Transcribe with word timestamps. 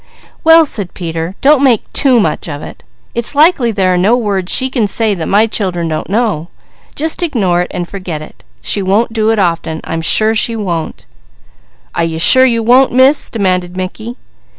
"Well," 0.43 0.65
said 0.65 0.95
Peter, 0.95 1.35
"don't 1.41 1.63
make 1.63 1.93
too 1.93 2.19
much 2.19 2.49
of 2.49 2.63
it! 2.63 2.83
It's 3.13 3.35
likely 3.35 3.71
there 3.71 3.93
are 3.93 3.99
no 3.99 4.17
words 4.17 4.51
she 4.51 4.71
can 4.71 4.87
say 4.87 5.13
that 5.13 5.27
my 5.27 5.45
children 5.45 5.89
don't 5.89 6.09
know. 6.09 6.47
Just 6.95 7.21
ignore 7.21 7.67
and 7.69 7.87
forget 7.87 8.19
it! 8.19 8.43
She 8.63 8.81
won't 8.81 9.13
do 9.13 9.29
it 9.29 9.37
often. 9.37 9.79
I'm 9.83 10.01
sure 10.01 10.33
she 10.33 10.55
won't!" 10.55 11.05
"Are 11.93 12.03
you 12.03 12.17
sure 12.17 12.45
you 12.45 12.63
won't, 12.63 12.91
Miss?" 12.91 13.29
demanded 13.29 13.77
Mickey. 13.77 14.15